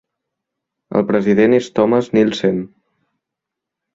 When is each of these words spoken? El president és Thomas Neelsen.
El 0.99 1.05
president 1.09 1.53
és 1.57 1.69
Thomas 1.79 2.09
Neelsen. 2.17 2.57